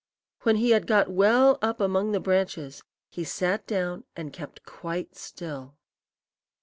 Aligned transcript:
When 0.41 0.55
he 0.55 0.71
had 0.71 0.87
got 0.87 1.11
well 1.11 1.59
up 1.61 1.79
among 1.79 2.11
the 2.11 2.19
branches, 2.19 2.81
he 3.11 3.23
sat 3.23 3.67
down 3.67 4.03
and 4.15 4.33
kept 4.33 4.65
quite 4.65 5.15
still. 5.15 5.75